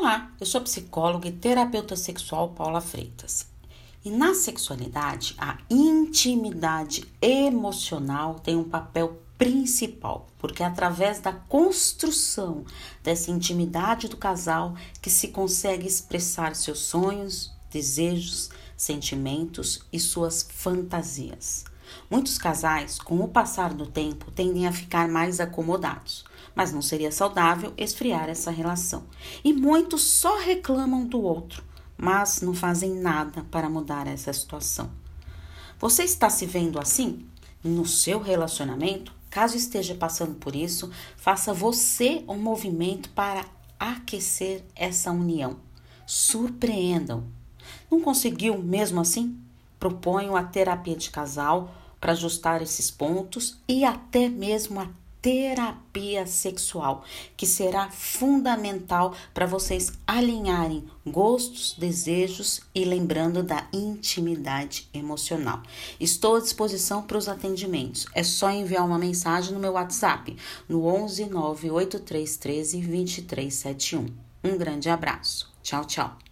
[0.00, 3.48] Olá, eu sou psicóloga e terapeuta sexual Paula Freitas.
[4.04, 12.64] E na sexualidade, a intimidade emocional tem um papel principal, porque é através da construção
[13.02, 21.64] dessa intimidade do casal que se consegue expressar seus sonhos, desejos, sentimentos e suas fantasias.
[22.08, 26.24] Muitos casais, com o passar do tempo, tendem a ficar mais acomodados,
[26.54, 29.04] mas não seria saudável esfriar essa relação.
[29.44, 31.62] E muitos só reclamam do outro,
[31.96, 34.90] mas não fazem nada para mudar essa situação.
[35.78, 37.24] Você está se vendo assim?
[37.62, 39.12] No seu relacionamento?
[39.30, 43.44] Caso esteja passando por isso, faça você um movimento para
[43.78, 45.58] aquecer essa união.
[46.06, 47.24] Surpreendam.
[47.90, 49.38] Não conseguiu mesmo assim?
[49.78, 54.88] Proponho a terapia de casal para ajustar esses pontos e até mesmo a
[55.28, 57.04] terapia sexual,
[57.36, 65.62] que será fundamental para vocês alinharem gostos, desejos e lembrando da intimidade emocional.
[66.00, 68.06] Estou à disposição para os atendimentos.
[68.14, 70.34] É só enviar uma mensagem no meu WhatsApp
[70.66, 74.06] no 11 98313 2371.
[74.42, 75.52] Um grande abraço.
[75.62, 76.27] Tchau, tchau.